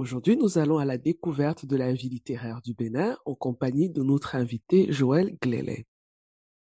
[0.00, 4.02] Aujourd'hui, nous allons à la découverte de la vie littéraire du Bénin en compagnie de
[4.02, 5.86] notre invité Joël Glélé.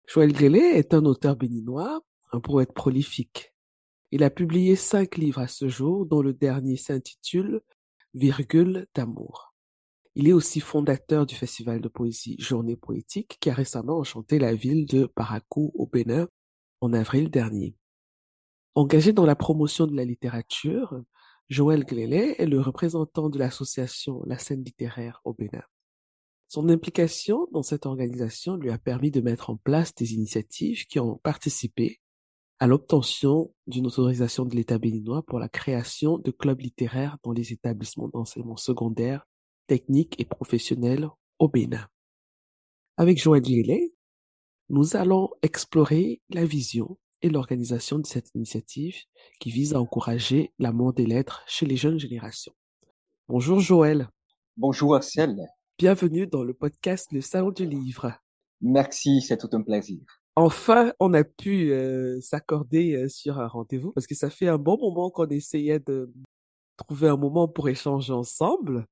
[0.07, 3.55] Joël Glélé est un auteur béninois, un poète prolifique.
[4.11, 7.61] Il a publié cinq livres à ce jour, dont le dernier s'intitule
[8.13, 9.55] Virgule d'amour.
[10.13, 14.53] Il est aussi fondateur du festival de poésie Journée poétique qui a récemment enchanté la
[14.53, 16.27] ville de Parakou au Bénin
[16.79, 17.75] en avril dernier.
[18.75, 21.01] Engagé dans la promotion de la littérature,
[21.49, 25.63] Joël Glélé est le représentant de l'association La scène littéraire au Bénin.
[26.47, 30.99] Son implication dans cette organisation lui a permis de mettre en place des initiatives qui
[30.99, 31.99] ont participé
[32.59, 37.51] à l'obtention d'une autorisation de l'État béninois pour la création de clubs littéraires dans les
[37.51, 39.27] établissements d'enseignement secondaire,
[39.67, 41.87] technique et professionnel au Bénin.
[42.97, 43.93] Avec Joël Gillet,
[44.69, 48.97] nous allons explorer la vision et l'organisation de cette initiative
[49.39, 52.53] qui vise à encourager l'amour des lettres chez les jeunes générations.
[53.27, 54.09] Bonjour Joël.
[54.57, 55.35] Bonjour Axel.
[55.79, 58.13] Bienvenue dans le podcast Le Salon du Livre.
[58.61, 60.01] Merci, c'est tout un plaisir.
[60.35, 64.59] Enfin, on a pu euh, s'accorder euh, sur un rendez-vous parce que ça fait un
[64.59, 66.13] bon moment qu'on essayait de
[66.77, 68.85] trouver un moment pour échanger ensemble.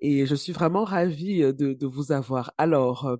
[0.00, 2.54] Et je suis vraiment ravie euh, de, de vous avoir.
[2.56, 3.18] Alors,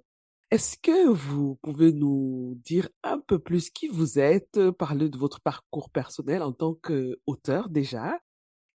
[0.50, 5.41] est-ce que vous pouvez nous dire un peu plus qui vous êtes, parler de votre
[5.41, 8.19] parcours personnel en tant qu'auteur déjà,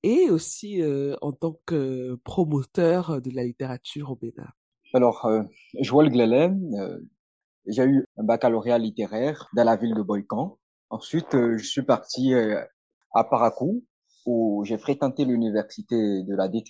[0.04, 0.82] et aussi
[1.22, 4.50] en tant que promoteur de la littérature au Bénin?
[4.94, 5.30] Alors,
[5.80, 7.02] Joël Glelen,
[7.68, 10.58] j'ai eu un baccalauréat littéraire dans la ville de Boycan.
[10.90, 12.62] Ensuite, euh, je suis parti euh,
[13.14, 13.86] à Parakou,
[14.26, 16.70] où j'ai fréquenté l'université de la dite.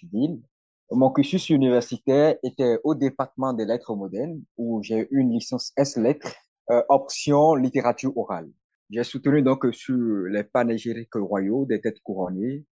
[0.93, 6.35] Mon cursus universitaire était au département des lettres modernes, où j'ai eu une licence S-lettres,
[6.69, 8.49] euh, option littérature orale.
[8.89, 12.65] J'ai soutenu donc sur les panégyriques royaux des têtes couronnées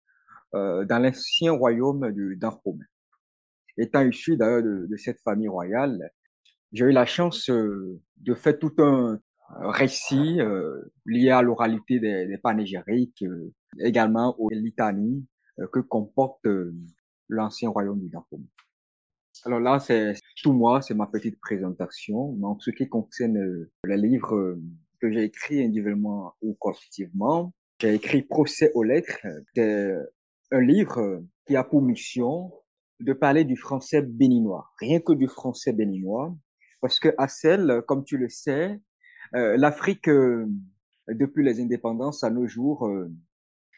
[0.57, 2.41] euh, dans l'ancien royaume du.
[3.77, 6.11] Étant issu d'ailleurs de, de, cette famille royale,
[6.73, 9.21] j'ai eu la chance euh, de faire tout un
[9.61, 15.25] récit euh, lié à l'oralité des, des panégyriques, euh, également aux litanies
[15.73, 16.47] que comporte
[17.29, 18.45] l'ancien royaume du Darkoum.
[19.45, 22.33] Alors là, c'est tout moi, c'est ma petite présentation.
[22.39, 24.59] Mais en ce qui concerne les livres
[25.01, 29.27] que j'ai écrits individuellement ou collectivement, j'ai écrit Procès aux lettres.
[30.51, 32.53] Un livre qui a pour mission
[33.01, 36.35] de parler du français béninois, rien que du français béninois,
[36.81, 38.81] parce que Assel, comme tu le sais,
[39.35, 40.47] euh, l'Afrique, euh,
[41.09, 43.11] depuis les indépendances à nos jours, euh,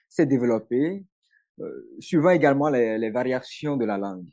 [0.08, 1.04] s'est développée, euh,
[1.98, 4.28] suivant également les, les, variations de la langue.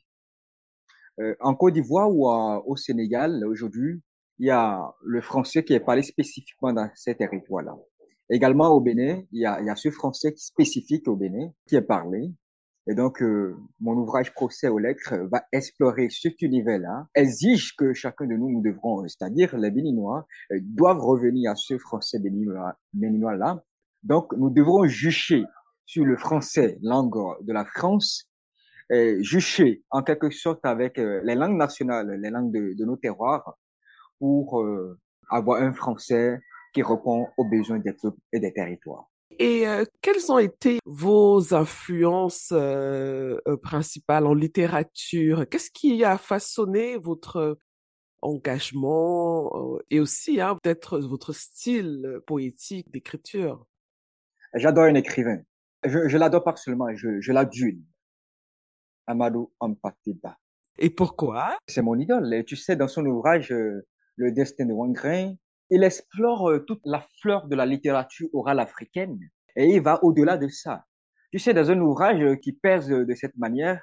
[1.20, 4.02] Euh, en Côte d'Ivoire ou au Sénégal, aujourd'hui,
[4.40, 7.76] il y a le français qui est parlé spécifiquement dans ces territoires-là.
[8.30, 11.76] Également au Bénin, il y a, il y a ce français spécifique au Bénin qui
[11.76, 12.32] est parlé.
[12.90, 18.26] Et donc, euh, mon ouvrage Procès aux lettres va explorer cet univers-là, exige que chacun
[18.28, 23.64] de nous, nous devrons, c'est-à-dire les Béninois, euh, doivent revenir à ce français béninois-là.
[24.04, 25.44] Donc, nous devrons juger
[25.88, 28.30] sur le français, langue de la France,
[29.20, 33.58] juger en quelque sorte avec euh, les langues nationales, les langues de, de nos terroirs,
[34.20, 35.00] pour euh,
[35.30, 36.40] avoir un français
[36.74, 39.10] qui répond aux besoins des peuples et des territoires.
[39.40, 42.54] Et euh, quelles ont été vos influences
[43.62, 45.48] principales en littérature?
[45.50, 47.58] Qu'est-ce qui a façonné votre
[48.22, 53.66] engagement et aussi hein, peut-être votre style poétique d'écriture?
[54.54, 55.40] J'adore un écrivain.
[55.84, 57.82] Je, je l'adore pas seulement, je, je l'adule.
[59.08, 60.38] Amadou Ampatiba.
[60.80, 61.58] Et pourquoi?
[61.68, 62.34] C'est mon idole.
[62.34, 65.36] Et tu sais, dans son ouvrage Le destin de Wangrin,
[65.70, 69.20] il explore euh, toute la fleur de la littérature orale africaine
[69.56, 70.86] et il va au-delà de ça.
[71.32, 73.82] Tu sais, dans un ouvrage qui pèse de cette manière,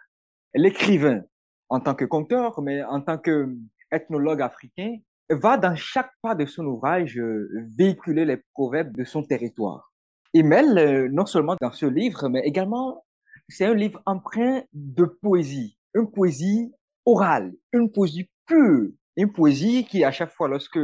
[0.55, 1.23] l'écrivain,
[1.69, 4.97] en tant que conteur, mais en tant qu'ethnologue africain,
[5.31, 9.93] va dans chaque pas de son ouvrage euh, véhiculer les proverbes de son territoire.
[10.37, 13.05] Il mêle, euh, non seulement dans ce livre, mais également
[13.49, 16.73] c'est un livre empreint de poésie, une poésie
[17.07, 20.81] orale, une poésie pure, une poésie qui, à chaque fois, lorsque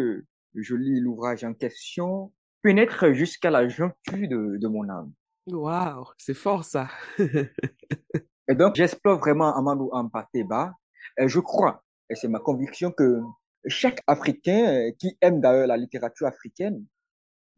[0.54, 2.32] je lis l'ouvrage en question,
[2.62, 5.12] pénètre jusqu'à la joncture de, de mon âme.
[5.48, 6.88] Waouh, c'est fort ça.
[7.18, 10.74] et donc, j'explore vraiment Amadou Ampateba.
[11.18, 13.20] Et je crois, et c'est ma conviction, que
[13.66, 16.84] chaque Africain qui aime d'ailleurs la littérature africaine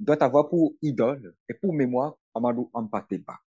[0.02, 3.38] doit avoir pour idole et pour mémoire Amadou Ampateba.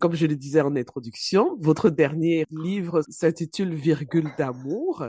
[0.00, 5.06] Comme je le disais en introduction, votre dernier livre s'intitule Virgule d'amour.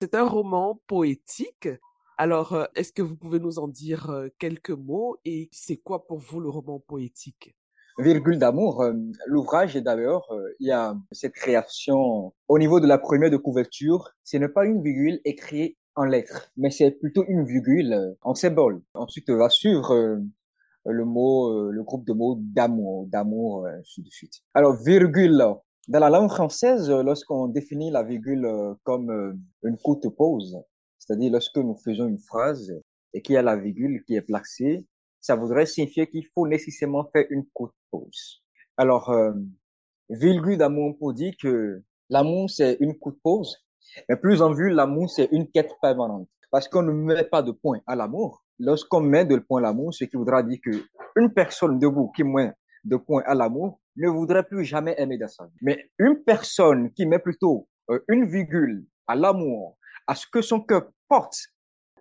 [0.00, 1.68] C'est un roman poétique.
[2.16, 6.06] Alors, euh, est-ce que vous pouvez nous en dire euh, quelques mots et c'est quoi
[6.06, 7.54] pour vous le roman poétique?
[7.98, 8.92] Virgule d'amour, euh,
[9.26, 10.26] l'ouvrage est d'ailleurs,
[10.58, 14.64] il y a cette création au niveau de la première de couverture, ce n'est pas
[14.64, 18.82] une virgule écrite en lettres, mais c'est plutôt une virgule en symbole.
[18.94, 20.20] Ensuite va suivre
[20.92, 24.42] le mot, euh, le groupe de mots d'amour, d'amour, euh, ainsi de suite.
[24.54, 25.42] Alors, virgule.
[25.86, 30.58] Dans la langue française, lorsqu'on définit la virgule euh, comme une courte pause,
[30.98, 32.72] c'est-à-dire lorsque nous faisons une phrase
[33.12, 34.86] et qu'il y a la virgule qui est placée,
[35.20, 38.42] ça voudrait signifier qu'il faut nécessairement faire une courte pause.
[38.78, 39.14] Alors,
[40.08, 43.54] virgule d'amour pour dire que l'amour, c'est une courte pause,
[44.08, 46.28] mais plus en vue, l'amour, c'est une quête permanente.
[46.50, 49.92] Parce qu'on ne met pas de point à l'amour, lorsqu'on met de point à l'amour,
[49.92, 50.70] ce qui voudra dire que
[51.16, 52.52] une personne debout qui met
[52.84, 55.26] de point à l'amour ne voudrait plus jamais aimer vie.
[55.62, 59.76] Mais une personne qui met plutôt euh, une virgule à l'amour,
[60.06, 61.36] à ce que son cœur porte,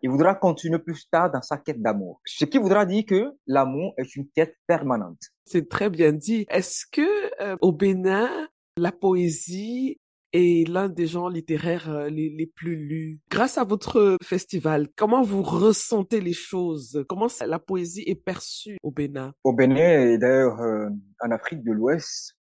[0.02, 2.20] il voudra continuer plus tard dans sa quête d'amour.
[2.26, 5.20] Ce qui voudra dire que l'amour est une quête permanente.
[5.46, 6.46] C'est très bien dit.
[6.50, 8.30] Est-ce que euh, au Bénin,
[8.76, 10.00] la poésie
[10.34, 13.20] est l'un des genres littéraires euh, les, plus lus.
[13.30, 17.06] Grâce à votre festival, comment vous ressentez les choses?
[17.08, 19.34] Comment la poésie est perçue au Bénin?
[19.44, 20.90] Au Bénin et d'ailleurs euh,
[21.22, 22.36] en Afrique de l'Ouest,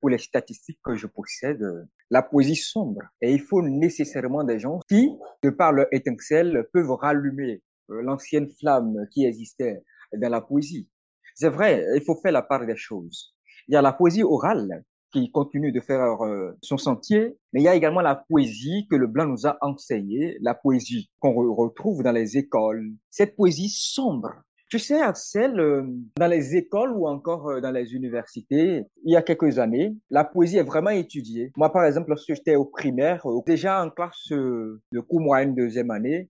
[0.00, 1.64] pour les statistiques que je possède,
[2.10, 3.02] la poésie sombre.
[3.20, 5.10] Et il faut nécessairement des gens qui,
[5.42, 10.88] de par leur étincelle, peuvent rallumer euh, l'ancienne flamme qui existait dans la poésie.
[11.34, 13.34] C'est vrai, il faut faire la part des choses.
[13.68, 17.64] Il y a la poésie orale qui continue de faire euh, son sentier, mais il
[17.64, 22.02] y a également la poésie que le blanc nous a enseignée, la poésie qu'on retrouve
[22.02, 24.32] dans les écoles, cette poésie sombre.
[24.68, 25.84] Tu sais, celle euh,
[26.18, 30.24] dans les écoles ou encore euh, dans les universités, il y a quelques années, la
[30.24, 31.52] poésie est vraiment étudiée.
[31.56, 36.28] Moi, par exemple, lorsque j'étais au primaire, déjà en classe de cours moyenne deuxième année,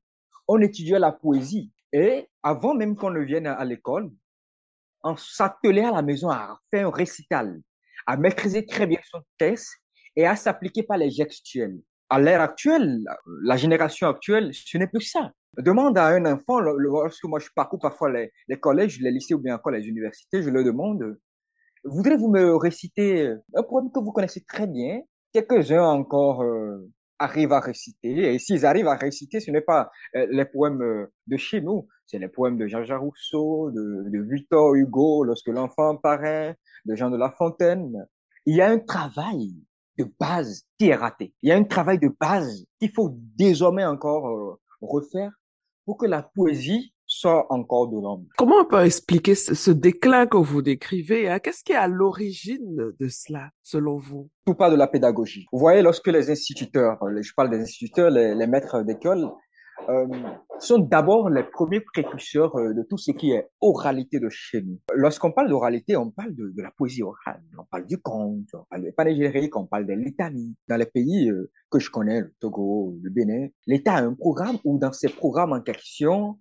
[0.49, 1.73] on étudiait la poésie.
[1.93, 4.11] Et avant même qu'on ne vienne à l'école,
[5.03, 7.61] on s'attelait à la maison à faire un récital
[8.07, 9.75] à maîtriser très bien son texte
[10.15, 11.79] et à s'appliquer par les gestuels.
[12.09, 13.05] À l'ère actuelle,
[13.43, 15.33] la génération actuelle, ce n'est plus ça.
[15.59, 19.57] Demande à un enfant, lorsque moi je parcours parfois les, collèges, les lycées ou bien
[19.57, 21.19] encore les universités, je leur demande,
[21.85, 25.01] voudrez-vous me réciter un poème que vous connaissez très bien?
[25.33, 26.89] Quelques-uns encore euh,
[27.19, 31.13] arrivent à réciter, et s'ils arrivent à réciter, ce n'est pas euh, les poèmes euh,
[31.27, 35.97] de chez nous, c'est les poèmes de Jean-Jacques Rousseau, de, de Victor Hugo, lorsque l'enfant
[35.97, 38.07] paraît, de Jean de La Fontaine.
[38.45, 39.55] Il y a un travail
[39.99, 41.35] de base qui est raté.
[41.43, 45.33] Il y a un travail de base qu'il faut désormais encore euh, refaire
[45.85, 48.27] pour que la poésie soit encore de l'homme.
[48.37, 51.39] Comment on peut expliquer ce, déclin que vous décrivez hein?
[51.39, 54.29] Qu'est-ce qui est à l'origine de cela, selon vous?
[54.45, 55.47] Tout part de la pédagogie.
[55.53, 59.31] Vous voyez, lorsque les instituteurs, je parle des instituteurs, les, les maîtres d'école,
[59.89, 60.07] euh,
[60.59, 64.81] sont d'abord les premiers précurseurs euh, de tout ce qui est oralité de chez nous.
[64.95, 68.83] Lorsqu'on parle d'oralité, on parle de, la poésie orale, on parle du conte, on parle
[68.83, 70.57] des panégyriques, on parle des litanies.
[70.69, 74.59] Dans les pays euh, que je connais, le Togo, le Bénin, l'État a un programme
[74.65, 76.39] où dans ces programmes en question,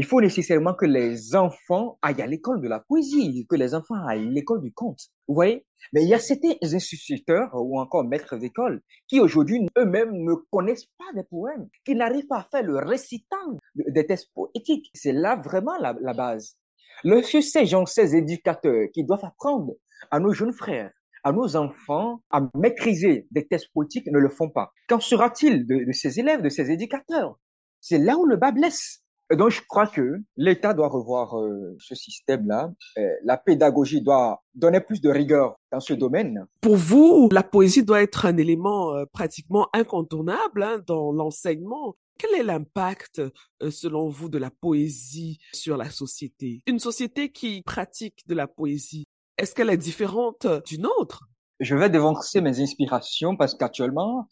[0.00, 4.02] il faut nécessairement que les enfants aillent à l'école de la poésie, que les enfants
[4.06, 4.98] aillent à l'école du conte.
[5.28, 5.66] Vous voyez?
[5.92, 10.88] Mais il y a certains instituteurs ou encore maîtres d'école qui aujourd'hui eux-mêmes ne connaissent
[10.96, 14.90] pas des poèmes, qui n'arrivent pas à faire le récitant des textes poétiques.
[14.94, 16.56] C'est là vraiment la, base.
[17.04, 19.74] Lorsque ces gens, ces éducateurs qui doivent apprendre
[20.10, 20.92] à nos jeunes frères,
[21.24, 24.72] à nos enfants à maîtriser des textes poétiques ne le font pas.
[24.88, 27.38] Qu'en sera-t-il de, de ces élèves, de ces éducateurs?
[27.82, 28.99] C'est là où le bas blesse.
[29.36, 32.72] Donc, je crois que l'État doit revoir euh, ce système-là.
[32.98, 36.46] Euh, la pédagogie doit donner plus de rigueur dans ce domaine.
[36.60, 41.94] Pour vous, la poésie doit être un élément euh, pratiquement incontournable hein, dans l'enseignement.
[42.18, 43.22] Quel est l'impact,
[43.70, 46.60] selon vous, de la poésie sur la société?
[46.66, 49.06] Une société qui pratique de la poésie,
[49.38, 51.30] est-ce qu'elle est différente d'une autre?
[51.60, 54.28] Je vais dévancer mes inspirations parce qu'actuellement,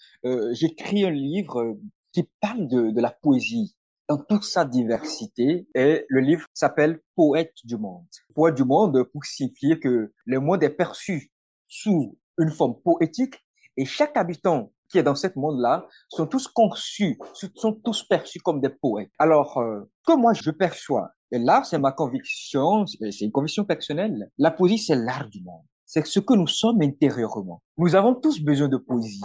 [0.52, 1.78] j'écris un livre
[2.12, 3.74] qui parle de, de la poésie
[4.08, 5.68] dans toute sa diversité.
[5.74, 8.06] Et le livre s'appelle Poète du monde.
[8.34, 11.30] Poète du monde pour signifier que le monde est perçu
[11.68, 13.34] sous une forme poétique
[13.76, 17.18] et chaque habitant qui est dans ce monde-là sont tous conçus,
[17.54, 19.10] sont tous perçus comme des poètes.
[19.18, 24.30] Alors, euh, que moi je perçois, et là c'est ma conviction, c'est une conviction personnelle,
[24.38, 25.64] la poésie c'est l'art du monde.
[25.84, 27.62] C'est ce que nous sommes intérieurement.
[27.76, 29.22] Nous avons tous besoin de poésie.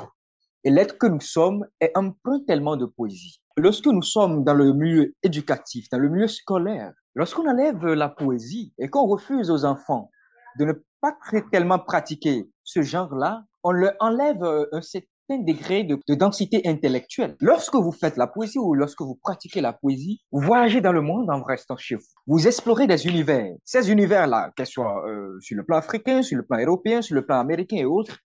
[0.63, 3.41] Et l'être que nous sommes est empreint tellement de poésie.
[3.55, 8.73] Lorsque nous sommes dans le milieu éducatif, dans le milieu scolaire, lorsqu'on enlève la poésie
[8.79, 10.09] et qu'on refuse aux enfants
[10.57, 15.83] de ne pas très tellement pratiquer ce genre-là, on leur enlève euh, un certain degré
[15.83, 17.35] de, de, densité intellectuelle.
[17.39, 21.01] Lorsque vous faites la poésie ou lorsque vous pratiquez la poésie, vous voyagez dans le
[21.01, 22.01] monde en restant chez vous.
[22.25, 23.53] Vous explorez des univers.
[23.63, 27.23] Ces univers-là, qu'elles soient euh, sur le plan africain, sur le plan européen, sur le
[27.23, 28.17] plan américain et autres,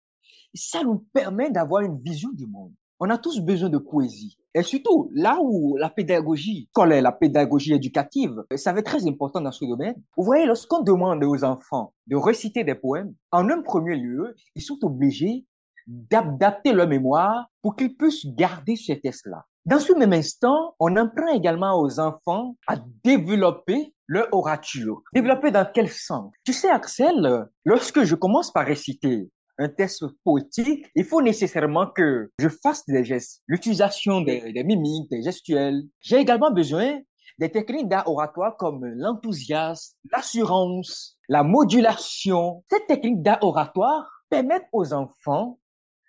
[0.55, 2.73] ça nous permet d'avoir une vision du monde.
[3.01, 4.39] On a tous besoin de poésie.
[4.55, 9.41] Et surtout, là où la pédagogie est la pédagogie éducative, ça va être très important
[9.41, 9.95] dans ce domaine.
[10.17, 14.63] Vous voyez, lorsqu'on demande aux enfants de réciter des poèmes, en un premier lieu, ils
[14.63, 15.47] sont obligés
[15.87, 19.45] d'adapter leur mémoire pour qu'ils puissent garder ce test-là.
[19.65, 25.03] Dans ce même instant, on apprend également aux enfants à développer leur orature.
[25.15, 26.33] Développer dans quel sens?
[26.45, 32.31] Tu sais, Axel, lorsque je commence par réciter un texte poétique, il faut nécessairement que
[32.39, 35.83] je fasse des gestes, l'utilisation des, des, mimiques, des gestuels.
[36.01, 37.01] J'ai également besoin
[37.39, 42.65] des techniques d'art oratoire comme l'enthousiasme, l'assurance, la modulation.
[42.71, 45.59] Ces techniques d'art oratoire permettent aux enfants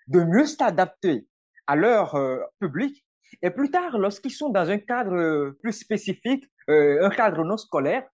[0.08, 1.26] de mieux s'adapter
[1.66, 3.04] à leur euh, public.
[3.42, 7.56] Et plus tard, lorsqu'ils sont dans un cadre euh, plus spécifique, euh, un cadre non
[7.56, 8.08] scolaire,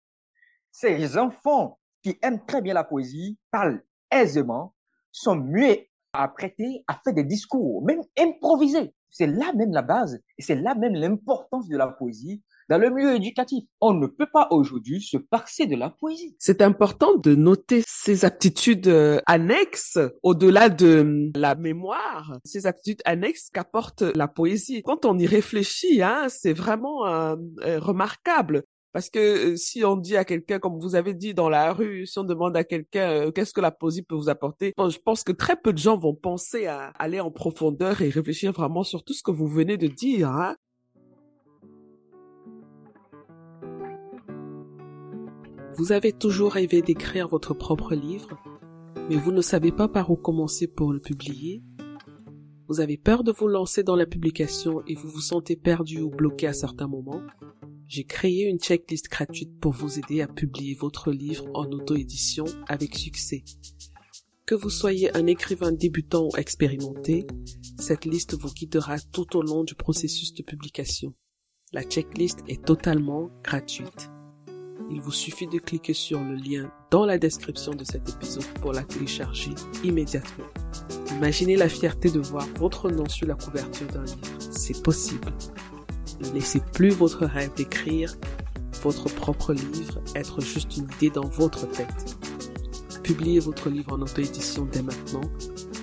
[0.71, 4.73] ces enfants qui aiment très bien la poésie parlent aisément,
[5.13, 5.77] sont mieux
[6.11, 8.93] à prêter, à faire des discours, même improviser.
[9.09, 12.89] C'est là même la base et c'est là même l'importance de la poésie dans le
[12.89, 13.65] milieu éducatif.
[13.81, 16.35] On ne peut pas aujourd'hui se passer de la poésie.
[16.39, 23.01] C'est important de noter ces aptitudes euh, annexes au-delà de hum, la mémoire, ces aptitudes
[23.05, 24.81] annexes qu'apporte la poésie.
[24.83, 28.63] Quand on y réfléchit, hein, c'est vraiment euh, euh, remarquable.
[28.93, 32.19] Parce que si on dit à quelqu'un, comme vous avez dit dans la rue, si
[32.19, 35.55] on demande à quelqu'un qu'est-ce que la poésie peut vous apporter, je pense que très
[35.55, 39.23] peu de gens vont penser à aller en profondeur et réfléchir vraiment sur tout ce
[39.23, 40.29] que vous venez de dire.
[40.29, 40.55] Hein.
[45.75, 48.37] Vous avez toujours rêvé d'écrire votre propre livre,
[49.09, 51.63] mais vous ne savez pas par où commencer pour le publier.
[52.67, 56.11] Vous avez peur de vous lancer dans la publication et vous vous sentez perdu ou
[56.11, 57.21] bloqué à certains moments.
[57.95, 62.95] J'ai créé une checklist gratuite pour vous aider à publier votre livre en auto-édition avec
[62.95, 63.43] succès.
[64.47, 67.27] Que vous soyez un écrivain débutant ou expérimenté,
[67.79, 71.13] cette liste vous guidera tout au long du processus de publication.
[71.71, 74.09] La checklist est totalement gratuite.
[74.89, 78.71] Il vous suffit de cliquer sur le lien dans la description de cet épisode pour
[78.71, 79.51] la télécharger
[79.83, 80.47] immédiatement.
[81.11, 84.39] Imaginez la fierté de voir votre nom sur la couverture d'un livre.
[84.39, 85.31] C'est possible.
[86.21, 88.15] Ne laissez plus votre rêve d'écrire
[88.83, 92.17] votre propre livre être juste une idée dans votre tête.
[93.01, 95.21] Publiez votre livre en auto-édition dès maintenant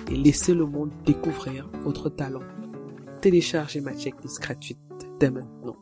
[0.09, 2.43] et laissez le monde découvrir votre talent.
[3.21, 4.79] Téléchargez ma checklist gratuite
[5.19, 5.77] dès maintenant.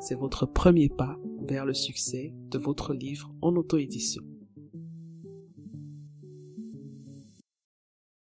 [0.00, 1.16] C'est votre premier pas
[1.46, 4.22] vers le succès de votre livre en auto-édition.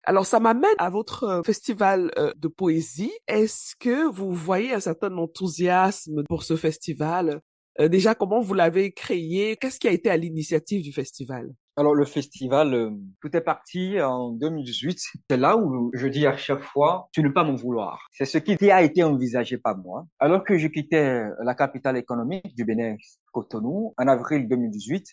[0.05, 3.13] Alors ça m'amène à votre euh, festival euh, de poésie.
[3.29, 7.41] Est-ce que vous voyez un certain enthousiasme pour ce festival?
[7.79, 9.57] Euh, Déjà, comment vous l'avez créé?
[9.57, 11.49] Qu'est-ce qui a été à l'initiative du festival?
[11.77, 12.93] Alors le festival,
[13.23, 14.99] tout est parti en 2018.
[15.31, 18.09] C'est là où je dis à chaque fois, tu ne peux pas m'en vouloir.
[18.13, 20.05] C'est ce qui a été envisagé par moi.
[20.19, 22.97] Alors que je quittais la capitale économique du Bénin,
[23.33, 25.07] Cotonou, en avril 2018,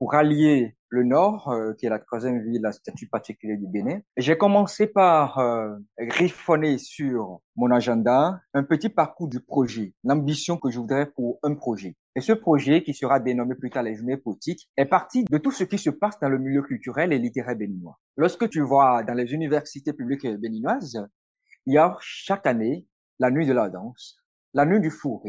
[0.00, 4.00] pour allier le Nord, euh, qui est la troisième ville à statut particulier du Bénin.
[4.16, 10.70] J'ai commencé par euh, griffonner sur mon agenda un petit parcours du projet, l'ambition que
[10.70, 11.96] je voudrais pour un projet.
[12.16, 15.52] Et ce projet, qui sera dénommé plus tard les journées poétiques, est parti de tout
[15.52, 18.00] ce qui se passe dans le milieu culturel et littéraire béninois.
[18.16, 21.06] Lorsque tu vois dans les universités publiques béninoises,
[21.66, 22.86] il y a chaque année
[23.18, 24.16] la nuit de la danse,
[24.54, 25.22] la nuit du fou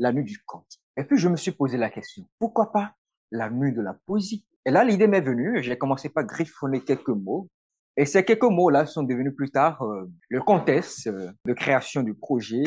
[0.00, 0.78] la nuit du conte.
[0.96, 2.97] Et puis je me suis posé la question, pourquoi pas
[3.30, 7.08] la nuit de la poésie Et là, l'idée m'est venue, j'ai commencé par griffonner quelques
[7.08, 7.48] mots.
[7.96, 12.14] Et ces quelques mots-là sont devenus plus tard euh, le contexte euh, de création du
[12.14, 12.62] projet,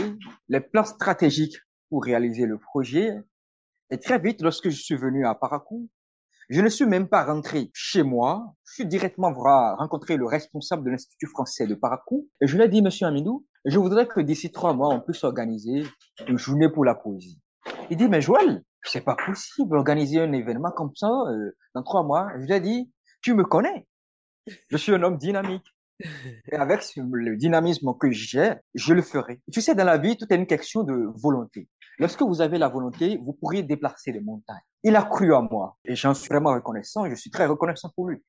[0.49, 1.57] les plans stratégiques
[1.89, 3.11] pour réaliser le projet.
[3.91, 5.89] Et très vite, lorsque je suis venu à Paracou,
[6.49, 8.53] je ne suis même pas rentré chez moi.
[8.67, 12.27] Je suis directement rencontrer le responsable de l'Institut français de Paracou.
[12.41, 15.23] Et je lui ai dit, Monsieur Amidou, je voudrais que d'ici trois mois, on puisse
[15.23, 15.83] organiser
[16.27, 17.39] une journée pour la poésie.
[17.89, 22.03] Il dit, mais Joël, c'est pas possible d'organiser un événement comme ça euh, dans trois
[22.03, 22.29] mois.
[22.39, 23.87] Je lui ai dit, tu me connais.
[24.69, 25.65] Je suis un homme dynamique.
[26.51, 29.39] Et avec le dynamisme que j'ai, je le ferai.
[29.51, 31.69] Tu sais, dans la vie, tout est une question de volonté.
[31.99, 34.57] Lorsque vous avez la volonté, vous pourriez déplacer les montagnes.
[34.83, 37.07] Il a cru à moi et j'en suis vraiment reconnaissant.
[37.07, 38.23] Je suis très reconnaissant pour lui.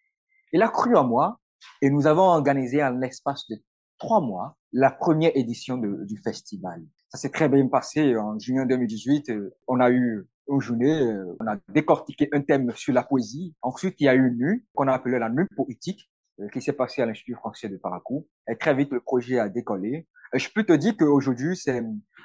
[0.52, 1.40] Il a cru à moi
[1.80, 3.56] et nous avons organisé en l'espace de
[3.96, 6.82] trois mois la première édition du festival.
[7.08, 9.30] Ça s'est très bien passé en juin 2018.
[9.30, 13.54] Euh, on a eu une journée, euh, on a décortiqué un thème sur la poésie.
[13.62, 16.60] Ensuite, il y a eu une nuit qu'on a appelée la nuit poétique euh, qui
[16.60, 18.26] s'est passée à l'Institut français de Paracou.
[18.48, 20.06] Et très vite, le projet a décollé.
[20.34, 21.82] Je peux te dire qu'aujourd'hui, c'est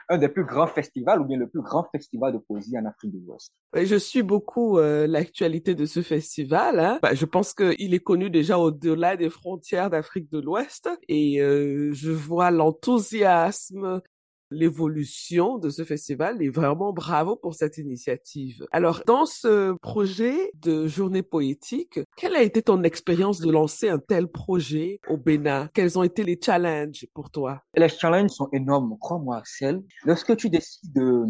[0.10, 3.12] un des plus grands festivals ou bien le plus grand festival de poésie en Afrique
[3.12, 3.52] de l'Ouest.
[3.74, 6.80] Je suis beaucoup euh, l'actualité de ce festival.
[6.80, 7.00] Hein.
[7.02, 11.92] Bah, je pense qu'il est connu déjà au-delà des frontières d'Afrique de l'Ouest et euh,
[11.94, 14.02] je vois l'enthousiasme,
[14.52, 18.66] l'évolution de ce festival et vraiment bravo pour cette initiative.
[18.72, 24.00] Alors, dans ce projet de journée poétique, quelle a été ton expérience de lancer un
[24.00, 25.70] tel projet au Bénin?
[25.74, 27.62] Quels ont été les challenges pour toi?
[27.76, 29.84] Les challenges sont énormes, crois-moi, Axel.
[30.06, 31.26] Lorsque tu décides de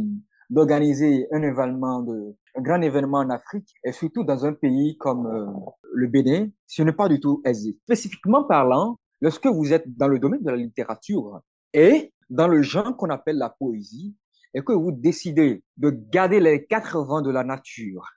[0.50, 5.28] d'organiser un événement de un grand événement en Afrique et surtout dans un pays comme
[5.28, 5.46] euh,
[5.94, 7.78] le Bénin, ce n'est pas du tout aisé.
[7.84, 11.42] Spécifiquement parlant, lorsque vous êtes dans le domaine de la littérature
[11.74, 14.16] et dans le genre qu'on appelle la poésie
[14.54, 18.10] et que vous décidez de garder les quatre vents de la nature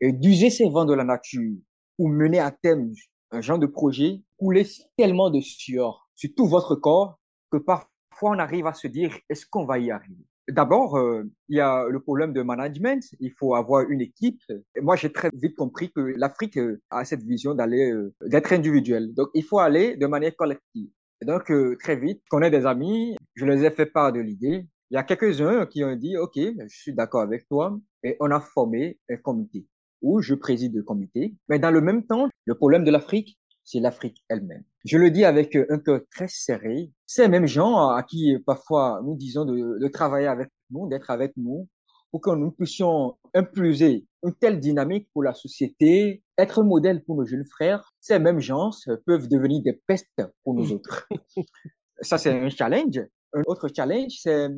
[0.00, 1.56] et d'user ces vents de la nature
[1.96, 2.92] pour mener à terme
[3.30, 7.18] un genre de projet, couler tellement de sueur sur tout votre corps
[7.50, 7.86] que parfois
[8.22, 10.24] on arrive à se dire est-ce qu'on va y arriver?
[10.48, 13.02] D'abord, euh, il y a le problème de management.
[13.18, 14.40] Il faut avoir une équipe.
[14.80, 16.56] Moi, j'ai très vite compris que l'Afrique
[16.90, 19.12] a cette vision d'aller euh, d'être individuel.
[19.12, 20.88] Donc, il faut aller de manière collective.
[21.22, 24.66] Donc, très vite, qu'on ait des amis, je les ai fait part de l'idée.
[24.90, 27.78] Il y a quelques-uns qui ont dit, OK, je suis d'accord avec toi.
[28.02, 29.66] Et on a formé un comité
[30.02, 31.34] où je préside le comité.
[31.48, 34.62] Mais dans le même temps, le problème de l'Afrique, c'est l'Afrique elle-même.
[34.84, 36.92] Je le dis avec un cœur très serré.
[37.06, 41.32] Ces mêmes gens à qui parfois nous disons de, de travailler avec nous, d'être avec
[41.36, 41.68] nous,
[42.12, 47.16] pour que nous puissions impulser une telle dynamique pour la société, être un modèle pour
[47.16, 48.70] nos jeunes frères, ces mêmes gens
[49.06, 51.08] peuvent devenir des pestes pour nous autres.
[52.00, 53.00] Ça, c'est un challenge.
[53.32, 54.48] Un autre challenge, c'est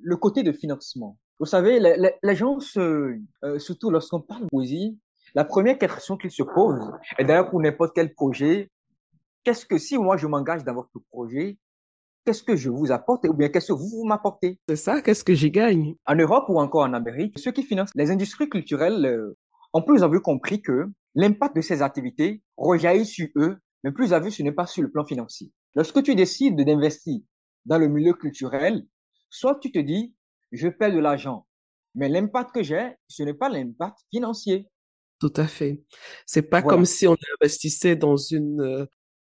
[0.00, 1.18] le côté de financement.
[1.38, 3.18] Vous savez, les, les, gens, euh,
[3.58, 4.98] surtout lorsqu'on parle de poésie,
[5.34, 8.70] la première question qu'ils se posent, et d'ailleurs pour n'importe quel projet,
[9.44, 11.58] qu'est-ce que si moi je m'engage dans votre projet,
[12.28, 14.60] qu'est-ce que je vous apporte ou bien qu'est-ce que vous, vous m'apportez?
[14.68, 15.94] C'est ça, qu'est-ce que j'y gagne?
[16.04, 19.34] En Europe ou encore en Amérique, ceux qui financent les industries culturelles euh,
[19.72, 24.12] ont plus à vue compris que l'impact de ces activités rejaillit sur eux, mais plus
[24.12, 25.50] à vue ce n'est pas sur le plan financier.
[25.74, 27.18] Lorsque tu décides d'investir
[27.64, 28.84] dans le milieu culturel,
[29.30, 30.14] soit tu te dis,
[30.52, 31.46] je paie de l'argent,
[31.94, 34.66] mais l'impact que j'ai, ce n'est pas l'impact financier.
[35.18, 35.80] Tout à fait.
[36.26, 36.76] C'est pas voilà.
[36.76, 38.86] comme si on investissait dans une euh,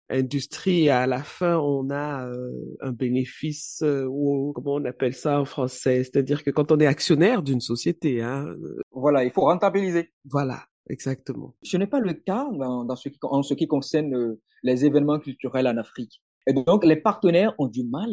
[0.08, 5.14] industrie et à la fin on a euh, un bénéfice euh, ou comment on appelle
[5.14, 8.46] ça en français, c'est-à-dire que quand on est actionnaire d'une société, hein.
[8.92, 10.12] Voilà, il faut rentabiliser.
[10.24, 11.54] Voilà, exactement.
[11.62, 15.18] Ce n'est pas le cas dans, dans ce qui, en ce qui concerne les événements
[15.18, 16.22] culturels en Afrique.
[16.46, 18.10] Et donc les partenaires ont du mal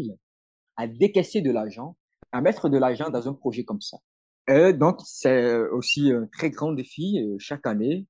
[0.77, 1.95] à décaisser de l'argent,
[2.31, 3.97] à mettre de l'argent dans un projet comme ça.
[4.47, 8.07] Et donc, c'est aussi un très grand défi chaque année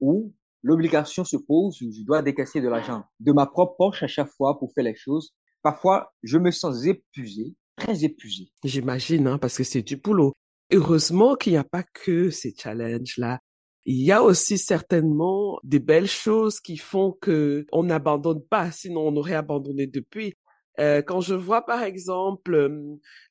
[0.00, 0.32] où
[0.64, 4.58] l'obligation se pose, je dois décaisser de l'argent de ma propre poche à chaque fois
[4.58, 5.32] pour faire les choses.
[5.62, 8.50] Parfois, je me sens épuisé, très épuisé.
[8.64, 10.32] J'imagine, hein, parce que c'est du boulot.
[10.72, 13.38] Heureusement qu'il n'y a pas que ces challenges-là.
[13.84, 19.08] Il y a aussi certainement des belles choses qui font que on n'abandonne pas, sinon
[19.08, 20.34] on aurait abandonné depuis.
[20.80, 22.70] Euh, quand je vois par exemple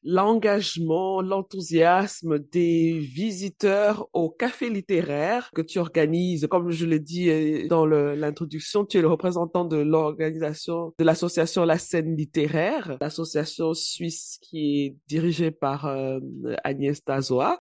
[0.02, 7.68] l'engagement, l'enthousiasme des visiteurs au café littéraire que tu organises, comme je l'ai dit euh,
[7.68, 14.40] dans l'introduction, tu es le représentant de l'organisation de l'association La Scène littéraire, l'association suisse
[14.42, 16.20] qui est dirigée par euh,
[16.64, 17.60] Agnès Dazoa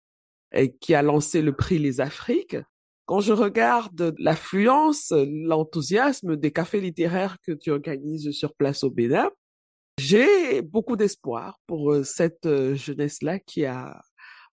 [0.51, 2.57] et qui a lancé le prix Les Afriques.
[3.05, 9.31] Quand je regarde l'affluence, l'enthousiasme des cafés littéraires que tu organises sur place au Bénin,
[9.99, 14.01] j'ai beaucoup d'espoir pour cette jeunesse-là qui a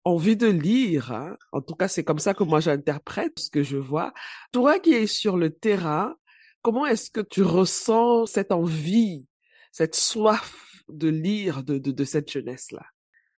[0.05, 1.13] envie de lire.
[1.13, 1.37] Hein.
[1.53, 4.13] En tout cas, c'est comme ça que moi j'interprète ce que je vois.
[4.53, 6.15] Toi qui es sur le terrain,
[6.63, 9.27] comment est-ce que tu ressens cette envie,
[9.73, 12.85] cette soif de lire de, de, cette jeunesse-là?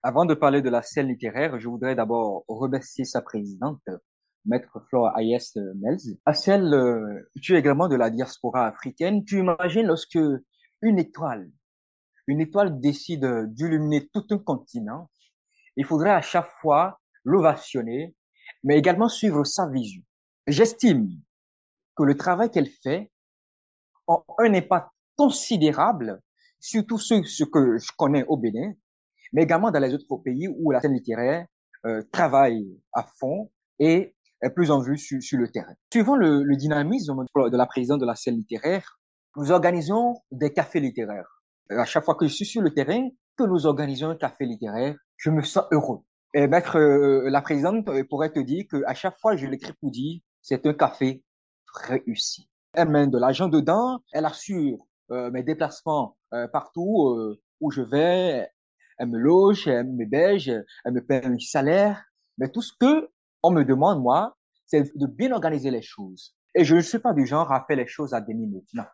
[0.03, 3.83] Avant de parler de la scène littéraire, je voudrais d'abord remercier sa présidente,
[4.45, 5.39] Maître Flora Ayes
[5.77, 6.17] Melz.
[6.25, 6.73] À celle,
[7.43, 9.25] tu es également de la diaspora africaine.
[9.25, 10.19] Tu imagines lorsque
[10.83, 11.51] une étoile
[12.27, 15.11] une étoile décide d'illuminer tout un continent,
[15.77, 18.15] il faudrait à chaque fois l'ovationner,
[18.65, 20.03] mais également suivre sa vision.
[20.47, 21.09] J'estime
[21.97, 23.11] que le travail qu'elle fait
[24.07, 26.21] ont un impact considérable
[26.61, 28.73] sur tout ce, que je connais au Bénin,
[29.33, 31.47] mais également dans les autres pays où la scène littéraire
[31.85, 35.75] euh, travaille à fond et est plus en vue sur, sur le terrain.
[35.93, 38.99] Suivant le, le, dynamisme de la présidente de la scène littéraire,
[39.37, 41.36] nous organisons des cafés littéraires.
[41.71, 44.97] À chaque fois que je suis sur le terrain, que nous organisons un café littéraire,
[45.17, 46.01] je me sens heureux.
[46.35, 49.91] Et maître, euh, la présidente pourrait te dire que à chaque fois je l'écris pour
[49.91, 51.25] dire c'est un café
[51.75, 52.49] réussi.
[52.73, 54.79] Elle met de l'argent dedans, elle assure
[55.11, 58.49] euh, mes déplacements euh, partout euh, où je vais,
[58.99, 60.53] elle me loge, elle me belge,
[60.85, 62.05] elle me paie un salaire.
[62.39, 63.09] Mais tout ce que
[63.43, 66.35] on me demande, moi, c'est de bien organiser les choses.
[66.55, 68.69] Et je ne suis pas du genre à faire les choses à des minutes.
[68.75, 68.85] Non.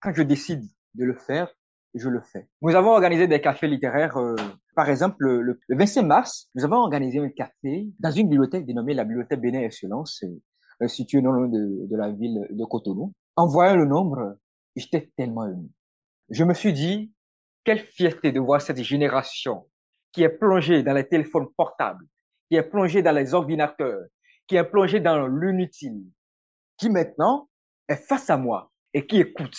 [0.00, 1.48] Quand je décide de le faire,
[1.94, 2.48] je le fais.
[2.62, 4.16] Nous avons organisé des cafés littéraires.
[4.16, 4.36] Euh,
[4.74, 8.94] par exemple, le, le, 25 mars, nous avons organisé un café dans une bibliothèque dénommée
[8.94, 10.24] la Bibliothèque Bénin Excellence,
[10.82, 13.12] euh, située non loin de, de, la ville de Cotonou.
[13.36, 14.36] En voyant le nombre,
[14.76, 15.68] j'étais tellement ému.
[16.30, 17.12] Je me suis dit,
[17.64, 19.66] quelle fierté de voir cette génération
[20.12, 22.06] qui est plongée dans les téléphones portables,
[22.48, 24.02] qui est plongée dans les ordinateurs,
[24.46, 26.04] qui est plongée dans l'inutile,
[26.76, 27.48] qui maintenant
[27.88, 29.56] est face à moi et qui écoute,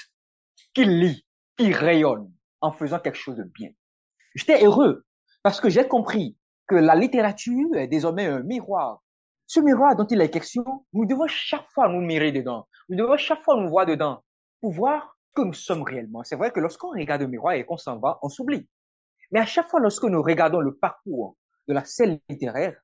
[0.74, 1.26] qui lit,
[1.58, 3.70] qui rayonne en faisant quelque chose de bien.
[4.36, 5.06] J'étais heureux
[5.44, 6.38] parce que j'ai compris
[6.68, 9.04] que la littérature est désormais un miroir.
[9.48, 10.64] Ce miroir dont il est question,
[10.94, 12.68] nous devons chaque fois nous mirer dedans.
[12.90, 14.24] Nous devons chaque fois nous voir dedans
[14.62, 16.24] pour voir que nous sommes réellement.
[16.24, 18.68] C'est vrai que lorsqu'on regarde le miroir et qu'on s'en va, on s'oublie.
[19.32, 21.36] Mais à chaque fois, lorsque nous regardons le parcours
[21.68, 22.80] de la scène littéraire,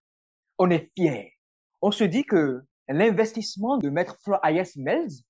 [0.57, 1.31] on est fier.
[1.81, 5.23] On se dit que l'investissement de Maître Flor Ayes Melz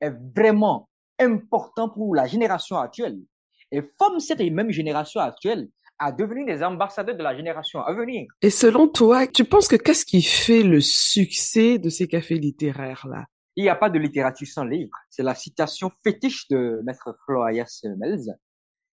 [0.00, 3.18] est vraiment important pour la génération actuelle
[3.72, 8.26] et forme cette même génération actuelle à devenir des ambassadeurs de la génération à venir.
[8.42, 13.24] Et selon toi, tu penses que qu'est-ce qui fait le succès de ces cafés littéraires-là?
[13.56, 14.92] Il n'y a pas de littérature sans livre.
[15.08, 18.30] C'est la citation fétiche de Maître Florias Melz.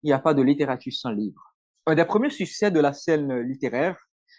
[0.03, 1.55] Il n'y a pas de littérature sans livre.
[1.87, 3.97] Un des premiers succès de la scène littéraire,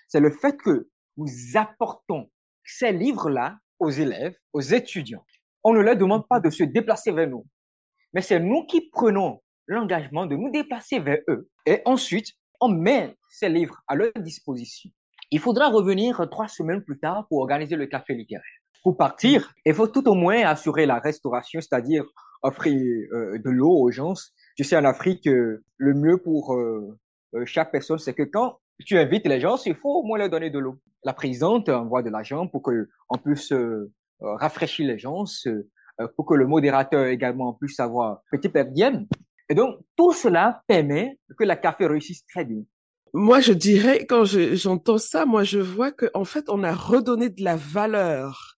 [0.08, 2.30] c'est le fait que nous apportons
[2.66, 5.24] ces livres-là aux élèves, aux étudiants.
[5.64, 7.46] On ne leur demande pas de se déplacer vers nous,
[8.14, 11.50] mais c'est nous qui prenons l'engagement de nous déplacer vers eux.
[11.66, 14.90] Et ensuite, on met ces livres à leur disposition.
[15.32, 18.44] Il faudra revenir trois semaines plus tard pour organiser le café littéraire.
[18.84, 22.06] Pour partir, il faut tout au moins assurer la restauration, c'est-à-dire
[22.44, 22.74] offrir
[23.12, 24.14] euh, de l'eau aux gens.
[24.56, 26.98] Tu sais, en Afrique, euh, le mieux pour euh,
[27.46, 30.50] chaque personne, c'est que quand tu invites les gens, il faut au moins leur donner
[30.50, 30.78] de l'eau.
[31.04, 33.54] La présidente envoie de l'argent pour que on puisse
[34.20, 35.26] rafraîchir les gens,
[36.16, 39.08] pour que le modérateur également puisse avoir petit perdième.
[39.50, 42.64] Et donc, tout cela permet que la café réussisse très bien.
[43.14, 47.30] Moi, je dirais, quand j'entends ça, moi, je vois qu'en en fait, on a redonné
[47.30, 48.58] de la valeur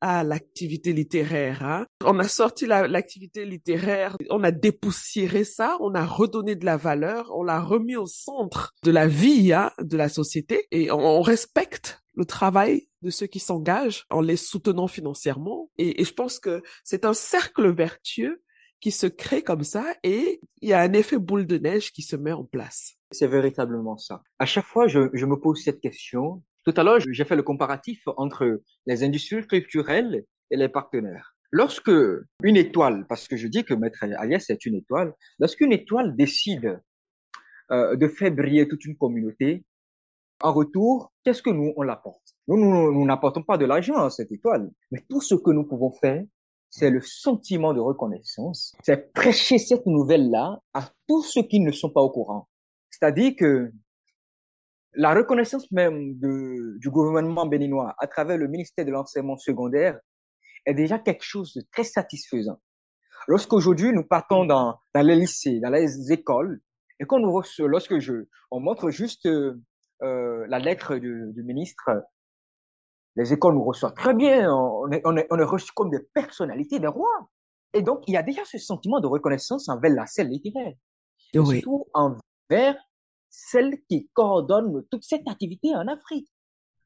[0.00, 1.64] à l'activité littéraire.
[1.64, 1.86] Hein.
[2.04, 7.30] On a sorti l'activité littéraire, on a dépoussiéré ça, on a redonné de la valeur,
[7.34, 12.00] on l'a remis au centre de la vie hein, de la société et on respecte
[12.18, 15.70] le travail de ceux qui s'engagent en les soutenant financièrement.
[15.78, 18.42] Et, je pense que c'est un cercle vertueux
[18.80, 22.02] qui se crée comme ça et il y a un effet boule de neige qui
[22.02, 22.96] se met en place.
[23.12, 24.22] C'est véritablement ça.
[24.40, 26.42] À chaque fois, je, je me pose cette question.
[26.64, 31.36] Tout à l'heure, j'ai fait le comparatif entre les industries culturelles et les partenaires.
[31.52, 31.92] Lorsque
[32.42, 36.80] une étoile, parce que je dis que Maître Alias est une étoile, lorsqu'une étoile décide
[37.70, 39.64] euh, de faire briller toute une communauté,
[40.40, 44.32] en retour, qu'est-ce que nous, on l'apporte Nous, nous n'apportons pas de l'argent à cette
[44.32, 46.22] étoile, mais tout ce que nous pouvons faire,
[46.70, 51.90] c'est le sentiment de reconnaissance, c'est prêcher cette nouvelle-là à tous ceux qui ne sont
[51.90, 52.48] pas au courant.
[52.90, 53.72] C'est-à-dire que
[54.94, 59.98] la reconnaissance même du gouvernement béninois à travers le ministère de l'enseignement secondaire
[60.66, 62.58] est déjà quelque chose de très satisfaisant.
[63.26, 66.60] Lorsqu'aujourd'hui nous partons dans, dans les lycées, dans les écoles,
[67.00, 69.28] et qu'on nous lorsque je, on montre juste
[70.02, 71.90] euh, la lettre du, du ministre
[73.18, 75.98] les écoles nous reçoivent très bien, on est, on est, on est reçus comme des
[76.14, 77.28] personnalités, des rois.
[77.74, 80.74] Et donc, il y a déjà ce sentiment de reconnaissance envers la scène littéraire.
[81.34, 82.76] Et surtout envers
[83.28, 86.30] celle qui coordonne toute cette activité en Afrique.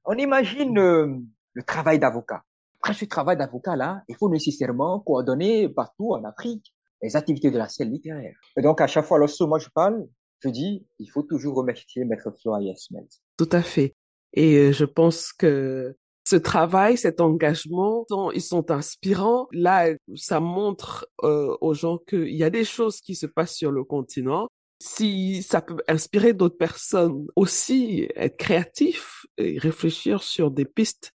[0.07, 1.19] On imagine euh,
[1.53, 2.43] le travail d'avocat.
[2.81, 7.69] Après ce travail d'avocat-là, il faut nécessairement coordonner partout en Afrique les activités de la
[7.69, 8.35] scène littéraire.
[8.57, 10.09] Et donc, à chaque fois, lorsque moi je parle,
[10.43, 13.21] je dis, il faut toujours remercier Maître Florian Smith.
[13.37, 13.95] Tout à fait.
[14.35, 19.49] Et euh, je pense que ce travail, cet engagement, ils sont inspirants.
[19.53, 23.71] Là, ça montre euh, aux gens qu'il y a des choses qui se passent sur
[23.73, 24.49] le continent.
[24.81, 31.13] Si ça peut inspirer d'autres personnes aussi, être créatifs et réfléchir sur des pistes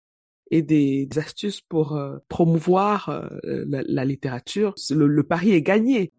[0.52, 6.12] et des, astuces pour euh, promouvoir la, littérature, le pari est gagné.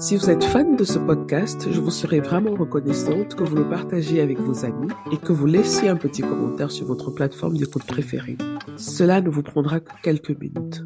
[0.00, 3.68] Si vous êtes fan de ce podcast, je vous serais vraiment reconnaissante que vous le
[3.68, 7.84] partagiez avec vos amis et que vous laissiez un petit commentaire sur votre plateforme d'écoute
[7.84, 8.38] préférée.
[8.76, 10.84] Cela ne vous prendra que quelques minutes.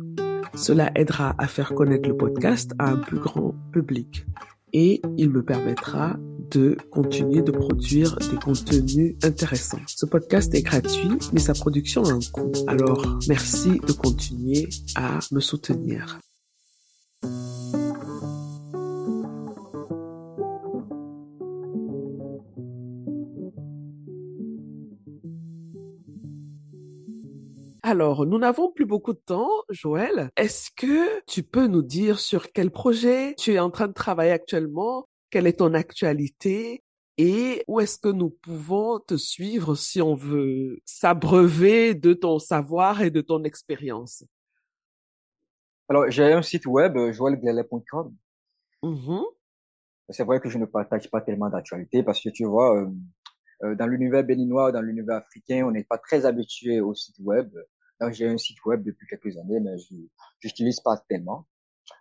[0.54, 4.24] Cela aidera à faire connaître le podcast à un plus grand public
[4.72, 6.16] et il me permettra
[6.50, 9.80] de continuer de produire des contenus intéressants.
[9.88, 12.50] Ce podcast est gratuit, mais sa production a un coût.
[12.66, 16.18] Alors, merci de continuer à me soutenir.
[27.84, 30.30] Alors, nous n'avons plus beaucoup de temps, Joël.
[30.36, 34.30] Est-ce que tu peux nous dire sur quel projet tu es en train de travailler
[34.30, 35.08] actuellement?
[35.30, 36.84] Quelle est ton actualité?
[37.18, 43.02] Et où est-ce que nous pouvons te suivre si on veut s'abreuver de ton savoir
[43.02, 44.24] et de ton expérience?
[45.88, 48.14] Alors, j'ai un site web, joelglelet.com.
[48.84, 49.24] Mm-hmm.
[50.10, 52.88] C'est vrai que je ne partage pas tellement d'actualité parce que tu vois, euh,
[53.64, 57.50] euh, dans l'univers béninois, dans l'univers africain, on n'est pas très habitué au site web
[58.10, 59.94] j'ai un site web depuis quelques années, mais je
[60.44, 61.46] n'utilise pas tellement.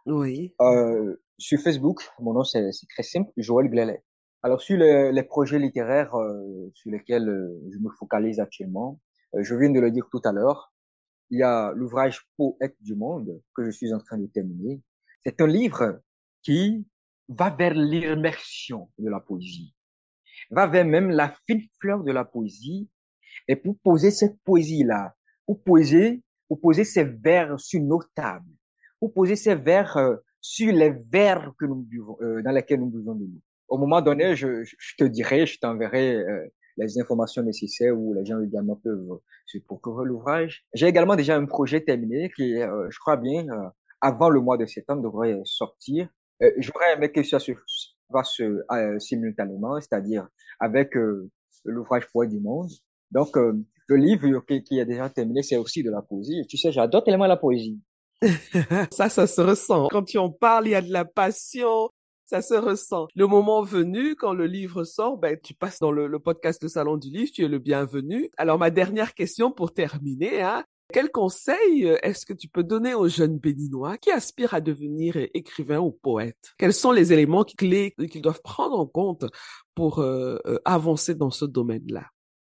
[0.06, 0.56] Oui.
[0.62, 4.04] Euh, sur Facebook, mon nom c'est très simple, Joël Glelet.
[4.44, 9.00] Alors sur les, les projets littéraires euh, sur lesquels euh, je me focalise actuellement,
[9.36, 10.74] euh, je viens de le dire tout à l'heure,
[11.30, 14.82] il y a l'ouvrage Poète du monde que je suis en train de terminer.
[15.24, 16.02] C'est un livre
[16.42, 16.88] qui
[17.30, 19.76] va vers l'immersion de la poésie,
[20.50, 22.90] va vers même la fine fleur de la poésie.
[23.48, 28.52] Et pour poser cette poésie-là pour poser, pour poser ces vers sur nos tables,
[29.00, 32.90] pour poser ces vers euh, sur les verres que nous buvons, euh, dans lesquels nous
[32.90, 33.42] buvons de l'eau.
[33.68, 38.26] Au moment donné, je, je te dirai, je t'enverrai euh, les informations nécessaires où les
[38.26, 40.66] gens également peuvent se procurer l'ouvrage.
[40.74, 43.46] J'ai également déjà un projet terminé qui, je crois bien,
[44.00, 46.08] avant le mois de septembre devrait sortir.
[46.58, 47.52] J'aurais aimé que ça se
[48.12, 48.42] fasse
[49.00, 50.28] simultanément, c'est-à-dire
[50.60, 50.96] avec
[51.66, 52.70] l'ouvrage Poids du monde.
[53.12, 53.38] Donc,
[53.92, 56.46] le livre qui, est déjà terminé, c'est aussi de la poésie.
[56.48, 57.80] Tu sais, j'adore tellement la poésie.
[58.92, 59.90] ça, ça se ressent.
[59.90, 61.90] Quand tu en parles, il y a de la passion.
[62.26, 63.08] Ça se ressent.
[63.16, 66.96] Le moment venu, quand le livre sort, ben, tu passes dans le, podcast de Salon
[66.96, 68.30] du Livre, tu es le bienvenu.
[68.38, 70.64] Alors, ma dernière question pour terminer, hein.
[70.94, 75.16] Quel conseil euh, est-ce que tu peux donner aux jeunes béninois qui aspirent à devenir
[75.34, 79.26] écrivain ou poète Quels sont les éléments clés qu'ils doivent prendre en compte
[79.74, 82.04] pour euh, euh, avancer dans ce domaine-là?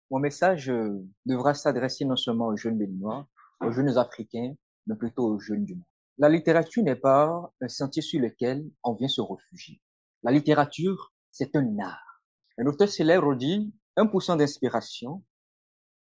[0.09, 3.27] Mon message euh, devra s'adresser non seulement aux jeunes béninois,
[3.61, 4.53] aux jeunes africains,
[4.85, 5.83] mais plutôt aux jeunes du monde.
[6.17, 9.81] La littérature n'est pas un sentier sur lequel on vient se réfugier.
[10.23, 12.23] La littérature, c'est un art.
[12.57, 15.23] Un auteur célèbre dit 1% d'inspiration,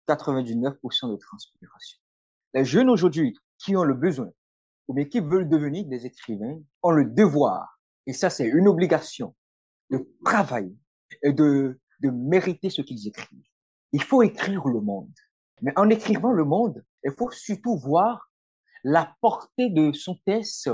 [0.09, 1.99] 99% de transpiration.
[2.55, 4.31] Les jeunes aujourd'hui qui ont le besoin
[4.87, 9.35] ou bien qui veulent devenir des écrivains ont le devoir, et ça c'est une obligation,
[9.91, 10.77] de travailler
[11.23, 13.45] et de, de mériter ce qu'ils écrivent.
[13.93, 15.13] Il faut écrire le monde.
[15.63, 18.31] Mais en écrivant le monde, il faut surtout voir
[18.85, 20.71] la portée de son texte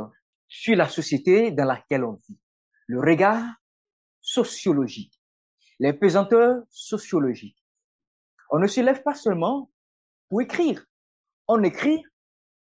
[0.48, 2.38] sur la société dans laquelle on vit.
[2.86, 3.42] Le regard
[4.20, 5.20] sociologique,
[5.78, 7.62] les pesanteurs sociologiques.
[8.50, 9.70] On ne se lève pas seulement
[10.28, 10.84] pour écrire.
[11.48, 12.02] On écrit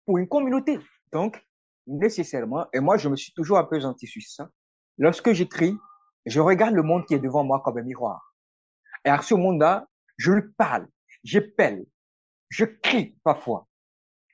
[0.04, 0.78] pour une communauté.
[1.12, 1.42] Donc,
[1.86, 4.50] nécessairement, et moi je me suis toujours apesanti sur ça,
[4.98, 5.76] lorsque j'écris,
[6.26, 8.34] je regarde le monde qui est devant moi comme un miroir.
[9.04, 10.86] Et à ce monde-là, je lui parle,
[11.22, 11.84] je pèle,
[12.48, 13.66] je crie parfois.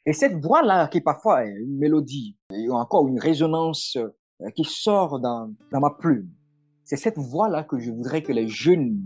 [0.07, 5.21] Et cette voix-là, qui parfois est une mélodie, ou encore une résonance euh, qui sort
[5.21, 6.31] dans, dans ma plume,
[6.85, 9.05] c'est cette voix-là que je voudrais que les jeunes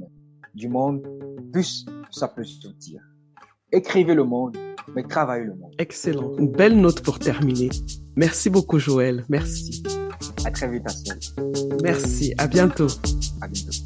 [0.55, 1.03] du monde
[1.53, 3.03] puissent s'appesantir.
[3.73, 4.57] Écrivez le monde,
[4.95, 5.75] mais travaillez le monde.
[5.79, 6.37] Excellent.
[6.39, 7.71] Une belle note pour terminer.
[8.17, 9.25] Merci beaucoup, Joël.
[9.29, 9.83] Merci.
[10.45, 11.19] À très vite, Marcel.
[11.83, 12.35] Merci.
[12.39, 12.87] À bientôt.
[13.43, 13.84] À bientôt.